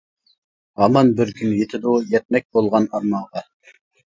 ھامان 0.83 1.11
بىر 1.19 1.33
كۈن 1.41 1.53
يىتىدۇ، 1.59 1.93
يەتمەك 2.15 2.49
بولغان 2.59 2.89
ئارمانغا. 2.95 3.45